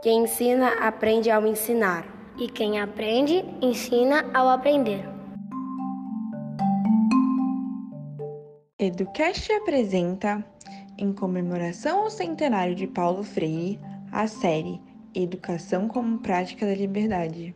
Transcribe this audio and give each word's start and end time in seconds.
Quem 0.00 0.22
ensina, 0.22 0.86
aprende 0.86 1.28
ao 1.28 1.44
ensinar. 1.44 2.06
E 2.38 2.46
quem 2.48 2.80
aprende, 2.80 3.44
ensina 3.60 4.30
ao 4.32 4.48
aprender. 4.48 5.04
Educast 8.78 9.52
apresenta, 9.52 10.44
em 10.96 11.12
comemoração 11.12 12.02
ao 12.02 12.10
centenário 12.10 12.76
de 12.76 12.86
Paulo 12.86 13.24
Freire, 13.24 13.80
a 14.12 14.28
série 14.28 14.80
Educação 15.12 15.88
como 15.88 16.20
Prática 16.20 16.64
da 16.64 16.74
Liberdade. 16.74 17.52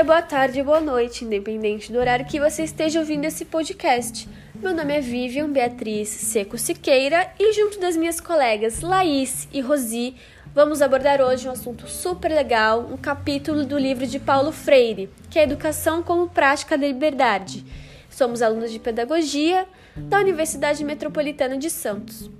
Dia, 0.00 0.04
boa 0.04 0.22
tarde, 0.22 0.62
boa 0.62 0.80
noite, 0.80 1.26
independente 1.26 1.92
do 1.92 1.98
horário 1.98 2.24
que 2.24 2.40
você 2.40 2.62
esteja 2.62 3.00
ouvindo 3.00 3.26
esse 3.26 3.44
podcast. 3.44 4.26
Meu 4.54 4.74
nome 4.74 4.96
é 4.96 5.00
Vivian 5.00 5.50
Beatriz 5.50 6.08
Seco 6.08 6.56
Siqueira 6.56 7.30
e 7.38 7.52
junto 7.52 7.78
das 7.78 7.98
minhas 7.98 8.18
colegas 8.18 8.80
Laís 8.80 9.46
e 9.52 9.60
Rosi, 9.60 10.14
vamos 10.54 10.80
abordar 10.80 11.20
hoje 11.20 11.46
um 11.46 11.52
assunto 11.52 11.86
super 11.86 12.30
legal, 12.30 12.88
um 12.90 12.96
capítulo 12.96 13.66
do 13.66 13.78
livro 13.78 14.06
de 14.06 14.18
Paulo 14.18 14.52
Freire, 14.52 15.10
que 15.28 15.38
é 15.38 15.42
Educação 15.42 16.02
como 16.02 16.30
Prática 16.30 16.78
da 16.78 16.86
Liberdade. 16.86 17.62
Somos 18.08 18.40
alunos 18.40 18.72
de 18.72 18.78
Pedagogia 18.78 19.66
da 19.94 20.18
Universidade 20.18 20.82
Metropolitana 20.82 21.58
de 21.58 21.68
Santos. 21.68 22.30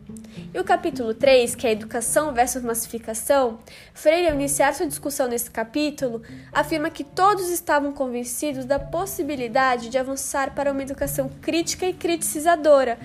E 0.53 0.59
o 0.59 0.65
capítulo 0.65 1.15
3, 1.15 1.55
que 1.55 1.67
é 1.67 1.73
Educação 1.73 2.33
versus 2.33 2.63
Massificação, 2.63 3.59
Freire, 3.95 4.29
ao 4.29 4.35
iniciar 4.35 4.75
sua 4.75 4.87
discussão 4.87 5.29
nesse 5.29 5.51
capítulo, 5.51 6.23
afirma 6.53 6.91
que 6.91 7.05
todos 7.05 7.49
estavam 7.51 7.93
convencidos 7.93 8.65
da 8.65 8.79
possibilidade 8.79 9.89
de 9.89 9.99
avançar 9.99 10.55
para 10.55 10.73
uma 10.73 10.83
educação 10.83 11.31
crítica 11.41 11.87
e 11.87 11.93
criticizadora, 11.93 12.99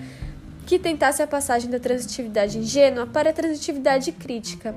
que 0.66 0.78
tentasse 0.78 1.22
a 1.22 1.26
passagem 1.26 1.70
da 1.70 1.78
transitividade 1.78 2.58
ingênua 2.58 3.06
para 3.06 3.30
a 3.30 3.32
transitividade 3.32 4.12
crítica. 4.12 4.74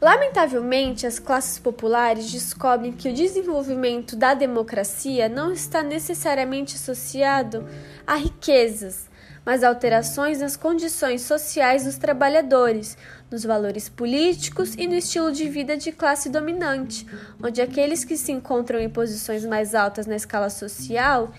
Lamentavelmente, 0.00 1.06
as 1.06 1.18
classes 1.18 1.58
populares 1.58 2.30
descobrem 2.30 2.92
que 2.92 3.08
o 3.08 3.14
desenvolvimento 3.14 4.14
da 4.14 4.34
democracia 4.34 5.28
não 5.28 5.52
está 5.52 5.82
necessariamente 5.82 6.76
associado 6.76 7.66
a 8.06 8.14
riquezas, 8.14 9.08
mas 9.46 9.62
alterações 9.62 10.40
nas 10.40 10.56
condições 10.56 11.22
sociais 11.22 11.84
dos 11.84 11.96
trabalhadores, 11.96 12.98
nos 13.30 13.44
valores 13.44 13.88
políticos 13.88 14.74
e 14.76 14.88
no 14.88 14.94
estilo 14.94 15.30
de 15.30 15.48
vida 15.48 15.76
de 15.76 15.92
classe 15.92 16.28
dominante, 16.28 17.06
onde 17.40 17.62
aqueles 17.62 18.04
que 18.04 18.16
se 18.16 18.32
encontram 18.32 18.80
em 18.80 18.90
posições 18.90 19.46
mais 19.46 19.72
altas 19.72 20.04
na 20.04 20.16
escala 20.16 20.50
social 20.50 21.30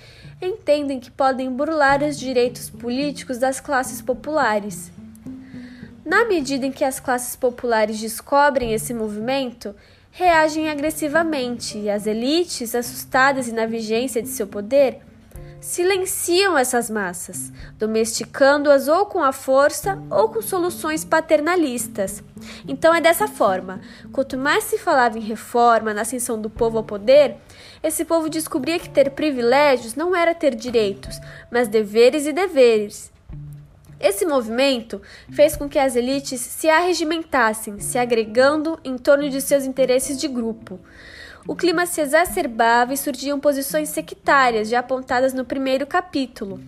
entendem 0.42 1.02
que 1.02 1.12
podem 1.12 1.52
burlar 1.52 2.02
os 2.02 2.18
direitos 2.18 2.70
políticos 2.70 3.40
das 3.40 3.60
classes 3.60 4.02
populares. 4.02 4.90
Na 6.06 6.24
medida 6.24 6.66
em 6.66 6.72
que 6.72 6.86
as 6.86 7.02
classes 7.02 7.36
populares 7.36 8.00
descobrem 8.00 8.72
esse 8.72 8.94
movimento, 8.94 9.76
reagem 10.12 10.70
agressivamente 10.70 11.78
e 11.78 11.90
as 11.90 12.08
elites, 12.08 12.74
assustadas 12.74 13.50
e 13.50 13.52
na 13.52 13.66
vigência 13.66 14.22
de 14.22 14.30
seu 14.30 14.48
poder, 14.48 15.02
silenciam 15.60 16.58
essas 16.58 16.90
massas, 16.90 17.52
domesticando-as 17.78 18.88
ou 18.88 19.06
com 19.06 19.24
a 19.24 19.32
força 19.32 20.02
ou 20.10 20.30
com 20.30 20.42
soluções 20.42 21.04
paternalistas. 21.04 22.24
Então 22.68 22.94
é 22.94 23.02
dessa 23.02 23.28
forma: 23.28 23.82
quanto 24.12 24.38
mais 24.38 24.64
se 24.66 24.78
falava 24.78 25.18
em 25.18 25.22
reforma, 25.22 25.94
na 25.94 26.02
ascensão 26.02 26.40
do 26.40 26.50
povo 26.50 26.78
ao 26.78 26.84
poder, 26.84 27.38
esse 27.84 28.06
povo 28.06 28.30
descobria 28.30 28.80
que 28.80 28.90
ter 28.90 29.12
privilégios 29.12 29.96
não 29.96 30.16
era 30.16 30.34
ter 30.34 30.56
direitos, 30.56 31.20
mas 31.52 31.68
deveres 31.68 32.26
e 32.26 32.34
deveres. 32.34 33.12
Esse 34.00 34.28
movimento 34.28 35.02
fez 35.32 35.56
com 35.56 35.68
que 35.68 35.80
as 35.80 35.96
elites 35.96 36.40
se 36.40 36.70
arregimentassem, 36.70 37.80
se 37.80 37.98
agregando 37.98 38.80
em 38.84 38.96
torno 38.96 39.28
de 39.28 39.42
seus 39.42 39.66
interesses 39.66 40.20
de 40.20 40.28
grupo 40.28 40.80
o 41.48 41.56
clima 41.56 41.86
se 41.86 42.02
exacerbava 42.02 42.94
e 42.94 42.98
surgiam 42.98 43.40
posições 43.40 43.90
sectárias, 43.90 44.68
já 44.70 44.80
apontadas 44.80 45.34
no 45.34 45.46
primeiro 45.46 45.88
capítulo. 45.88 46.60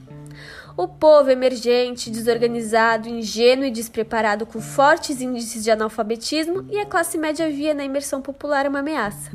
O 0.78 0.88
povo 0.88 1.30
emergente, 1.30 2.10
desorganizado, 2.10 3.10
ingênuo 3.10 3.66
e 3.66 3.72
despreparado, 3.72 4.46
com 4.46 4.62
fortes 4.62 5.20
índices 5.20 5.62
de 5.62 5.70
analfabetismo, 5.70 6.66
e 6.70 6.80
a 6.80 6.86
classe 6.86 7.18
média 7.18 7.50
via 7.50 7.74
na 7.74 7.84
imersão 7.84 8.22
popular 8.22 8.66
uma 8.66 8.80
ameaça. 8.80 9.32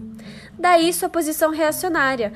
Daí 0.58 0.90
sua 0.90 1.10
posição 1.10 1.50
reacionária. 1.50 2.32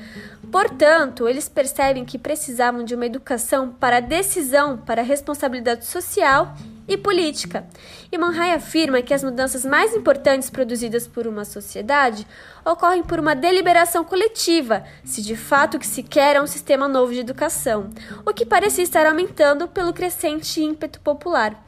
Portanto, 0.51 1.27
eles 1.27 1.49
percebem 1.49 2.05
que 2.05 2.19
precisavam 2.19 2.83
de 2.83 2.93
uma 2.93 3.07
educação 3.07 3.71
para 3.71 3.99
decisão, 3.99 4.77
para 4.77 5.01
responsabilidade 5.01 5.85
social 5.85 6.53
e 6.89 6.97
política. 6.97 7.67
E 8.11 8.17
Manhai 8.17 8.51
afirma 8.51 9.01
que 9.01 9.13
as 9.13 9.23
mudanças 9.23 9.63
mais 9.63 9.95
importantes 9.95 10.49
produzidas 10.49 11.07
por 11.07 11.27
uma 11.27 11.45
sociedade 11.45 12.25
ocorrem 12.65 13.03
por 13.03 13.19
uma 13.19 13.35
deliberação 13.35 14.03
coletiva, 14.03 14.83
se 15.03 15.21
de 15.21 15.35
fato 15.35 15.77
o 15.77 15.79
que 15.79 15.87
se 15.87 16.01
quer 16.01 16.35
é 16.35 16.41
um 16.41 16.47
sistema 16.47 16.87
novo 16.87 17.13
de 17.13 17.19
educação, 17.19 17.91
o 18.25 18.33
que 18.33 18.45
parecia 18.45 18.83
estar 18.83 19.05
aumentando 19.05 19.67
pelo 19.67 19.93
crescente 19.93 20.61
ímpeto 20.61 20.99
popular. 20.99 21.63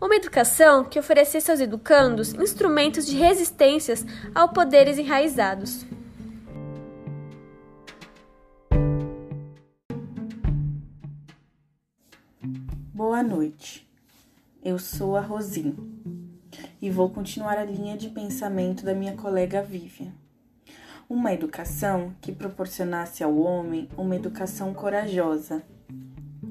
Uma 0.00 0.16
educação 0.16 0.84
que 0.84 0.98
oferecesse 0.98 1.50
aos 1.50 1.60
educandos 1.60 2.32
instrumentos 2.34 3.04
de 3.04 3.16
resistências 3.16 4.06
a 4.34 4.46
poderes 4.48 4.98
enraizados. 4.98 5.84
Boa 12.92 13.22
noite. 13.22 13.91
Eu 14.64 14.78
sou 14.78 15.16
a 15.16 15.20
Rosin 15.20 15.74
e 16.80 16.88
vou 16.88 17.10
continuar 17.10 17.58
a 17.58 17.64
linha 17.64 17.96
de 17.96 18.08
pensamento 18.08 18.84
da 18.84 18.94
minha 18.94 19.16
colega 19.16 19.60
Vivian. 19.60 20.12
Uma 21.10 21.32
educação 21.32 22.14
que 22.20 22.30
proporcionasse 22.30 23.24
ao 23.24 23.36
homem 23.36 23.88
uma 23.96 24.14
educação 24.14 24.72
corajosa, 24.72 25.64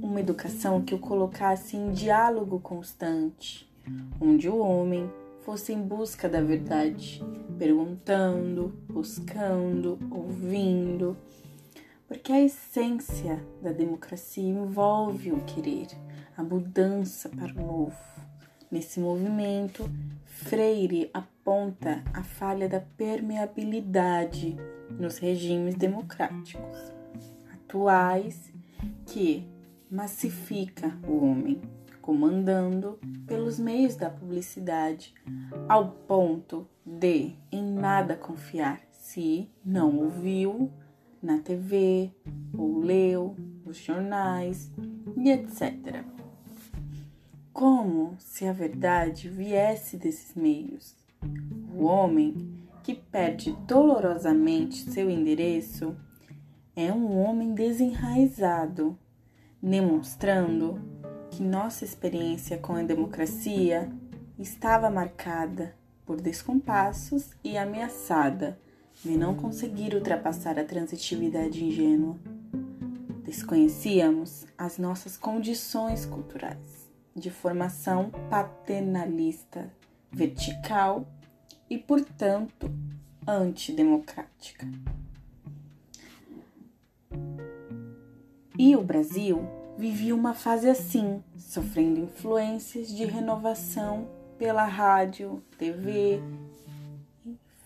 uma 0.01 0.19
educação 0.19 0.81
que 0.81 0.93
o 0.93 0.99
colocasse 0.99 1.77
em 1.77 1.93
diálogo 1.93 2.59
constante, 2.59 3.71
onde 4.19 4.49
o 4.49 4.57
homem 4.57 5.09
fosse 5.45 5.71
em 5.71 5.81
busca 5.81 6.27
da 6.27 6.41
verdade, 6.41 7.23
perguntando, 7.57 8.75
buscando, 8.89 9.97
ouvindo, 10.11 11.15
porque 12.09 12.33
a 12.33 12.41
essência 12.41 13.41
da 13.61 13.71
democracia 13.71 14.43
envolve 14.43 15.31
o 15.31 15.39
querer 15.45 15.87
a 16.37 16.43
mudança 16.43 17.29
para 17.29 17.53
o 17.53 17.65
novo. 17.65 17.97
Nesse 18.71 18.99
movimento, 18.99 19.89
Freire 20.23 21.09
aponta 21.13 22.03
a 22.13 22.23
falha 22.23 22.69
da 22.69 22.79
permeabilidade 22.79 24.55
nos 24.97 25.17
regimes 25.17 25.75
democráticos 25.75 26.91
atuais 27.53 28.51
que 29.05 29.45
massifica 29.89 30.97
o 31.05 31.25
homem, 31.25 31.61
comandando 32.01 32.97
pelos 33.27 33.59
meios 33.59 33.95
da 33.95 34.09
publicidade, 34.09 35.13
ao 35.67 35.89
ponto 35.89 36.65
de 36.85 37.35
em 37.51 37.63
nada 37.63 38.15
confiar 38.15 38.81
se 38.91 39.49
não 39.63 39.97
ouviu 39.97 40.71
na 41.21 41.39
TV 41.39 42.11
ou 42.57 42.79
leu 42.79 43.35
os 43.65 43.77
jornais 43.77 44.71
e 45.17 45.29
etc 45.29 46.20
como 47.53 48.15
se 48.17 48.45
a 48.45 48.53
verdade 48.53 49.29
viesse 49.29 49.97
desses 49.97 50.33
meios. 50.35 50.95
O 51.73 51.83
homem 51.83 52.65
que 52.83 52.95
perde 52.95 53.51
dolorosamente 53.67 54.89
seu 54.89 55.09
endereço 55.09 55.95
é 56.75 56.91
um 56.91 57.19
homem 57.19 57.53
desenraizado, 57.53 58.97
demonstrando 59.61 60.81
que 61.29 61.43
nossa 61.43 61.83
experiência 61.85 62.57
com 62.57 62.73
a 62.73 62.83
democracia 62.83 63.91
estava 64.39 64.89
marcada 64.89 65.75
por 66.05 66.19
descompassos 66.19 67.31
e 67.43 67.57
ameaçada 67.57 68.57
de 69.03 69.17
não 69.17 69.35
conseguir 69.35 69.93
ultrapassar 69.93 70.57
a 70.57 70.63
transitividade 70.63 71.63
ingênua. 71.63 72.17
Desconhecíamos 73.23 74.45
as 74.57 74.77
nossas 74.77 75.15
condições 75.15 76.05
culturais 76.05 76.80
de 77.15 77.29
formação 77.29 78.09
paternalista 78.29 79.71
vertical 80.11 81.07
e, 81.69 81.77
portanto, 81.77 82.69
antidemocrática. 83.27 84.67
E 88.57 88.75
o 88.75 88.83
Brasil 88.83 89.41
vivia 89.77 90.13
uma 90.13 90.33
fase 90.33 90.69
assim, 90.69 91.23
sofrendo 91.35 91.99
influências 91.99 92.87
de 92.87 93.05
renovação 93.05 94.07
pela 94.37 94.65
rádio, 94.65 95.41
TV, 95.57 96.21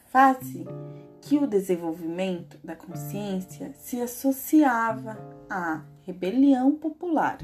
fase 0.10 0.66
que 1.22 1.38
o 1.38 1.48
desenvolvimento 1.48 2.58
da 2.64 2.76
consciência 2.76 3.74
se 3.78 4.00
associava 4.00 5.18
à 5.50 5.84
rebelião 6.06 6.74
popular, 6.76 7.40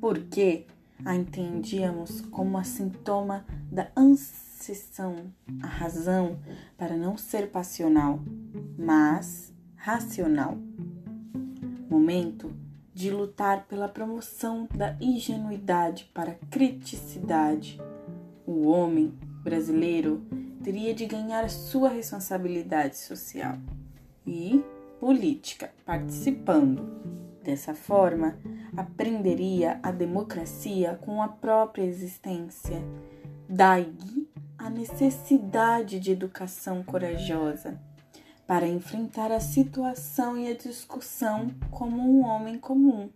porque 0.00 0.66
a 1.04 1.14
entendíamos 1.14 2.20
como 2.20 2.58
a 2.58 2.64
sintoma 2.64 3.44
da 3.70 3.88
ansiação 3.96 5.32
à 5.62 5.66
razão 5.66 6.38
para 6.76 6.96
não 6.96 7.16
ser 7.16 7.50
passional, 7.50 8.20
mas 8.78 9.52
racional. 9.76 10.56
Momento 11.88 12.52
de 12.92 13.10
lutar 13.10 13.66
pela 13.66 13.88
promoção 13.88 14.66
da 14.74 14.96
ingenuidade 15.00 16.10
para 16.14 16.32
a 16.32 16.46
criticidade. 16.50 17.78
O 18.46 18.66
homem 18.68 19.12
brasileiro 19.42 20.26
teria 20.64 20.94
de 20.94 21.04
ganhar 21.04 21.48
sua 21.50 21.90
responsabilidade 21.90 22.96
social 22.96 23.56
e 24.26 24.64
política, 24.98 25.70
participando. 25.84 26.82
Dessa 27.42 27.74
forma, 27.74 28.36
aprenderia 28.76 29.80
a 29.82 29.90
democracia 29.90 30.98
com 31.02 31.22
a 31.22 31.28
própria 31.28 31.84
existência. 31.84 32.82
Daí 33.48 34.28
a 34.58 34.68
necessidade 34.68 36.00
de 36.00 36.10
educação 36.10 36.82
corajosa 36.82 37.80
para 38.46 38.66
enfrentar 38.66 39.32
a 39.32 39.40
situação 39.40 40.38
e 40.38 40.48
a 40.48 40.54
discussão 40.54 41.50
como 41.70 42.00
um 42.00 42.24
homem 42.24 42.58
comum. 42.58 43.10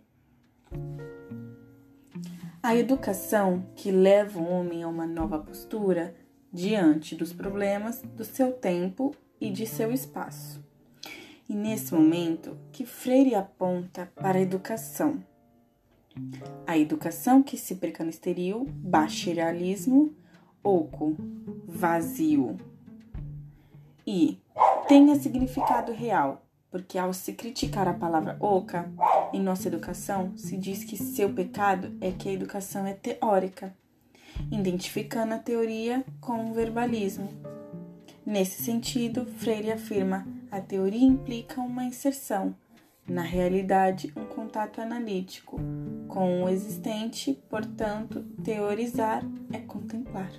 A 2.61 2.75
educação 2.75 3.65
que 3.75 3.91
leva 3.91 4.39
o 4.39 4.47
homem 4.47 4.83
a 4.83 4.87
uma 4.87 5.07
nova 5.07 5.39
postura 5.39 6.13
diante 6.53 7.15
dos 7.15 7.33
problemas 7.33 8.01
do 8.01 8.23
seu 8.23 8.51
tempo 8.51 9.15
e 9.39 9.49
de 9.49 9.65
seu 9.65 9.91
espaço. 9.91 10.63
E 11.49 11.55
nesse 11.55 11.93
momento 11.93 12.57
que 12.71 12.85
Freire 12.85 13.35
aponta 13.35 14.11
para 14.15 14.37
a 14.37 14.41
educação. 14.41 15.23
A 16.65 16.77
educação 16.77 17.41
que 17.41 17.57
se 17.57 17.75
precanisteriu, 17.75 18.67
bacharalismo, 18.69 20.13
oco, 20.63 21.15
vazio. 21.65 22.57
E 24.05 24.39
tenha 24.87 25.15
significado 25.15 25.91
real, 25.91 26.45
porque 26.69 26.97
ao 26.97 27.13
se 27.13 27.33
criticar 27.33 27.87
a 27.87 27.93
palavra 27.93 28.37
oca 28.39 28.91
em 29.31 29.41
nossa 29.41 29.67
educação, 29.67 30.33
se 30.37 30.57
diz 30.57 30.83
que 30.83 30.97
seu 30.97 31.33
pecado 31.33 31.95
é 32.01 32.11
que 32.11 32.29
a 32.29 32.33
educação 32.33 32.85
é 32.85 32.93
teórica 32.93 33.73
identificando 34.49 35.33
a 35.33 35.37
teoria 35.37 36.03
com 36.19 36.49
o 36.49 36.53
verbalismo. 36.53 37.29
Nesse 38.25 38.63
sentido, 38.63 39.25
Freire 39.25 39.71
afirma 39.71 40.25
a 40.49 40.61
teoria 40.61 41.05
implica 41.05 41.61
uma 41.61 41.83
inserção, 41.83 42.55
na 43.07 43.21
realidade, 43.21 44.11
um 44.15 44.25
contato 44.25 44.79
analítico 44.79 45.59
com 46.07 46.43
o 46.43 46.49
existente, 46.49 47.33
portanto, 47.49 48.23
teorizar 48.43 49.23
é 49.51 49.59
contemplar. 49.59 50.31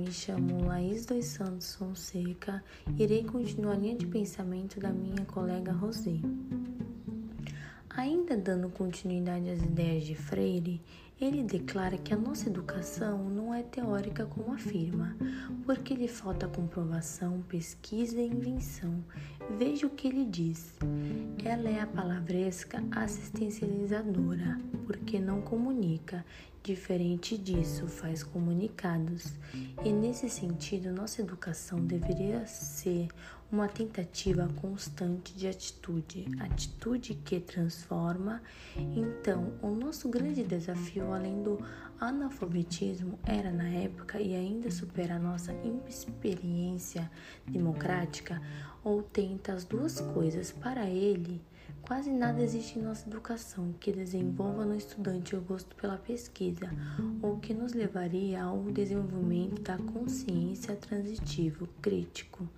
me 0.00 0.10
chamo 0.10 0.64
Laís 0.66 1.04
dos 1.04 1.24
Santos 1.26 1.74
Fonseca. 1.74 2.64
Irei 2.98 3.22
continuar 3.22 3.74
a 3.74 3.76
linha 3.76 3.96
de 3.96 4.06
pensamento 4.06 4.80
da 4.80 4.90
minha 4.90 5.24
colega 5.26 5.72
Rosê. 5.72 6.20
Ainda 8.00 8.34
dando 8.34 8.70
continuidade 8.70 9.50
às 9.50 9.60
ideias 9.60 10.04
de 10.04 10.14
Freire, 10.14 10.80
ele 11.20 11.42
declara 11.42 11.98
que 11.98 12.14
a 12.14 12.16
nossa 12.16 12.48
educação 12.48 13.28
não 13.28 13.52
é 13.54 13.62
teórica 13.62 14.24
como 14.24 14.54
afirma, 14.54 15.14
porque 15.66 15.92
lhe 15.92 16.08
falta 16.08 16.48
comprovação, 16.48 17.42
pesquisa 17.46 18.18
e 18.18 18.26
invenção. 18.26 19.04
Veja 19.58 19.86
o 19.86 19.90
que 19.90 20.08
ele 20.08 20.24
diz. 20.24 20.78
Ela 21.44 21.68
é 21.68 21.80
a 21.80 21.86
palavresca 21.86 22.82
assistencializadora, 22.90 24.58
porque 24.86 25.20
não 25.20 25.42
comunica, 25.42 26.24
Diferente 26.62 27.38
disso, 27.38 27.86
faz 27.86 28.22
comunicados. 28.22 29.32
E 29.82 29.90
nesse 29.90 30.28
sentido, 30.28 30.92
nossa 30.92 31.22
educação 31.22 31.80
deveria 31.80 32.46
ser 32.46 33.08
uma 33.50 33.68
tentativa 33.68 34.48
constante 34.60 35.34
de 35.34 35.48
atitude, 35.48 36.26
atitude 36.38 37.14
que 37.14 37.40
transforma. 37.40 38.42
Então, 38.76 39.52
o 39.60 39.70
nosso 39.70 40.08
grande 40.08 40.42
desafio, 40.44 41.12
além 41.12 41.42
do 41.42 41.58
analfabetismo, 42.00 43.18
era 43.24 43.50
na 43.50 43.68
época 43.68 44.20
e 44.20 44.34
ainda 44.34 44.70
supera 44.70 45.16
a 45.16 45.18
nossa 45.18 45.52
inexperiência 45.52 47.10
democrática, 47.46 48.40
ou 48.82 49.02
tenta 49.02 49.52
as 49.52 49.64
duas 49.64 50.00
coisas 50.00 50.52
para 50.52 50.86
ele 50.88 51.42
Quase 51.82 52.12
nada 52.12 52.42
existe 52.42 52.78
em 52.78 52.82
nossa 52.82 53.08
educação 53.08 53.74
que 53.80 53.92
desenvolva 53.92 54.64
no 54.64 54.76
estudante 54.76 55.34
o 55.34 55.40
gosto 55.40 55.74
pela 55.74 55.96
pesquisa 55.96 56.70
ou 57.20 57.38
que 57.38 57.52
nos 57.52 57.72
levaria 57.72 58.42
ao 58.42 58.62
desenvolvimento 58.64 59.62
da 59.62 59.76
consciência 59.76 60.76
transitivo 60.76 61.68
crítico. 61.82 62.48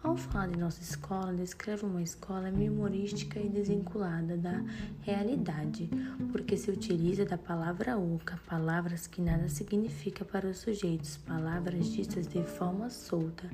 Ao 0.00 0.16
falar 0.16 0.46
de 0.46 0.56
nossa 0.56 0.80
escola, 0.80 1.34
descreve 1.34 1.84
uma 1.84 2.00
escola 2.00 2.52
memorística 2.52 3.40
e 3.40 3.48
desvinculada 3.48 4.36
da 4.36 4.62
realidade, 5.02 5.90
porque 6.30 6.56
se 6.56 6.70
utiliza 6.70 7.24
da 7.24 7.36
palavra 7.36 7.98
oca, 7.98 8.38
palavras 8.46 9.08
que 9.08 9.20
nada 9.20 9.48
significa 9.48 10.24
para 10.24 10.46
os 10.46 10.58
sujeitos, 10.58 11.16
palavras 11.16 11.90
ditas 11.90 12.28
de 12.28 12.44
forma 12.44 12.88
solta. 12.90 13.50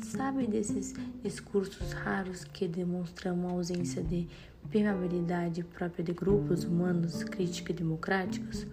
Sabe 0.00 0.48
desses 0.48 0.94
discursos 1.22 1.92
raros 1.92 2.42
que 2.42 2.66
demonstram 2.66 3.34
uma 3.34 3.52
ausência 3.52 4.02
de 4.02 4.26
permeabilidade 4.70 5.62
própria 5.62 6.04
de 6.04 6.12
grupos 6.12 6.64
humanos 6.64 7.22
críticos 7.22 7.70
e 7.70 7.78
democráticos? 7.78 8.66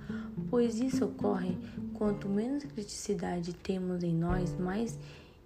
Pois 0.49 0.79
isso 0.79 1.05
ocorre 1.05 1.55
quanto 1.93 2.27
menos 2.27 2.63
criticidade 2.63 3.53
temos 3.53 4.03
em 4.03 4.13
nós, 4.13 4.57
mais 4.57 4.97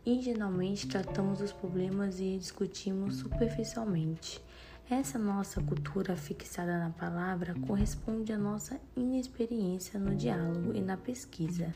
ingenuamente 0.05 0.87
tratamos 0.87 1.41
os 1.41 1.51
problemas 1.51 2.19
e 2.19 2.37
discutimos 2.37 3.17
superficialmente. 3.17 4.41
Essa 4.89 5.19
nossa 5.19 5.61
cultura 5.61 6.15
fixada 6.15 6.79
na 6.79 6.89
palavra 6.89 7.53
corresponde 7.67 8.33
à 8.33 8.37
nossa 8.37 8.79
inexperiência 8.95 9.99
no 9.99 10.15
diálogo 10.15 10.73
e 10.73 10.81
na 10.81 10.97
pesquisa. 10.97 11.71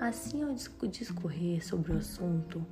Assim, 0.00 0.42
ao 0.42 0.52
discorrer 0.88 1.64
sobre 1.64 1.92
o 1.92 1.98
assunto, 1.98 2.66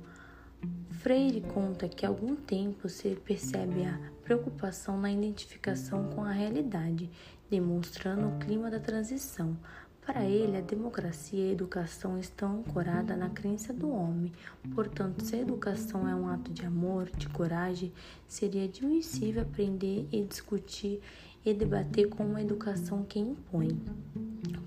Freire 0.89 1.41
conta 1.41 1.87
que 1.87 2.05
há 2.05 2.09
algum 2.09 2.35
tempo 2.35 2.89
se 2.89 3.15
percebe 3.15 3.85
a 3.85 3.99
preocupação 4.23 4.99
na 4.99 5.11
identificação 5.11 6.09
com 6.09 6.23
a 6.23 6.31
realidade, 6.31 7.09
demonstrando 7.49 8.27
o 8.27 8.39
clima 8.39 8.71
da 8.71 8.79
transição, 8.79 9.55
para 10.05 10.23
ele, 10.23 10.57
a 10.57 10.61
democracia 10.61 11.47
e 11.47 11.49
a 11.49 11.53
educação 11.53 12.19
estão 12.19 12.59
ancoradas 12.59 13.17
na 13.17 13.29
crença 13.29 13.73
do 13.73 13.89
homem. 13.89 14.31
Portanto, 14.75 15.23
se 15.23 15.35
a 15.35 15.39
educação 15.39 16.07
é 16.07 16.15
um 16.15 16.29
ato 16.29 16.53
de 16.53 16.63
amor, 16.63 17.09
de 17.17 17.27
coragem, 17.29 17.91
seria 18.27 18.65
admissível 18.65 19.41
aprender 19.41 20.07
e 20.11 20.23
discutir 20.23 21.01
e 21.45 21.53
debater 21.53 22.09
com 22.09 22.25
uma 22.25 22.41
educação 22.41 23.03
que 23.03 23.19
impõe. 23.19 23.79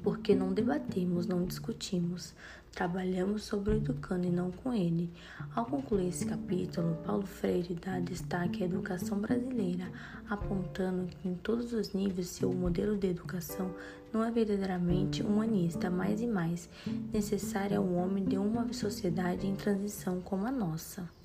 Porque 0.02 0.34
não 0.34 0.52
debatemos, 0.52 1.26
não 1.26 1.44
discutimos, 1.44 2.34
trabalhamos 2.72 3.42
sobre 3.42 3.74
o 3.74 3.76
educando 3.76 4.26
e 4.26 4.30
não 4.30 4.50
com 4.50 4.72
ele. 4.72 5.10
Ao 5.54 5.66
concluir 5.66 6.08
esse 6.08 6.24
capítulo, 6.24 6.96
Paulo 7.04 7.26
Freire 7.26 7.74
dá 7.74 7.98
destaque 7.98 8.62
à 8.62 8.66
educação 8.66 9.18
brasileira, 9.18 9.90
apontando 10.30 11.06
que 11.06 11.28
em 11.28 11.34
todos 11.34 11.72
os 11.72 11.92
níveis 11.92 12.28
seu 12.28 12.52
modelo 12.52 12.96
de 12.96 13.08
educação 13.08 13.74
não 14.12 14.24
é 14.24 14.30
verdadeiramente 14.30 15.22
humanista, 15.22 15.90
mais 15.90 16.20
e 16.20 16.26
mais 16.26 16.68
necessário 17.12 17.78
ao 17.78 17.92
homem 17.92 18.24
de 18.24 18.38
uma 18.38 18.72
sociedade 18.72 19.46
em 19.46 19.56
transição 19.56 20.20
como 20.20 20.46
a 20.46 20.52
nossa. 20.52 21.17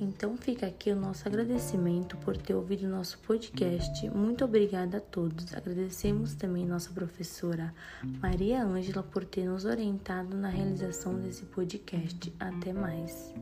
Então 0.00 0.36
fica 0.36 0.66
aqui 0.66 0.90
o 0.90 0.96
nosso 0.96 1.26
agradecimento 1.26 2.16
por 2.18 2.36
ter 2.36 2.54
ouvido 2.54 2.86
nosso 2.86 3.18
podcast. 3.20 4.08
Muito 4.10 4.44
obrigada 4.44 4.98
a 4.98 5.00
todos. 5.00 5.54
Agradecemos 5.54 6.34
também 6.34 6.66
nossa 6.66 6.90
professora 6.90 7.72
Maria 8.20 8.62
Ângela 8.62 9.02
por 9.02 9.24
ter 9.24 9.44
nos 9.46 9.64
orientado 9.64 10.36
na 10.36 10.48
realização 10.48 11.18
desse 11.18 11.44
podcast. 11.46 12.32
Até 12.38 12.72
mais. 12.72 13.32